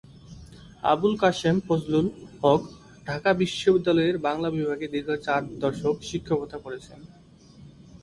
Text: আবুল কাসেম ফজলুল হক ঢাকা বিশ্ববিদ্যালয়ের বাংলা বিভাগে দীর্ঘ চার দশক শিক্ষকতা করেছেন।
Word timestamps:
আবুল 0.83 1.13
কাসেম 1.21 1.55
ফজলুল 1.67 2.07
হক 2.41 2.61
ঢাকা 3.07 3.29
বিশ্ববিদ্যালয়ের 3.41 4.17
বাংলা 4.27 4.49
বিভাগে 4.57 4.87
দীর্ঘ 4.93 5.09
চার 5.25 5.41
দশক 5.63 5.95
শিক্ষকতা 6.09 6.57
করেছেন। 6.65 6.99